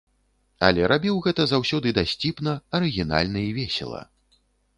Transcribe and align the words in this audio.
Але 0.67 0.87
рабіў 0.91 1.19
гэта 1.25 1.45
заўсёды 1.51 1.93
дасціпна, 1.99 2.51
арыгінальна 2.79 3.45
і 3.53 3.53
весела. 3.61 4.01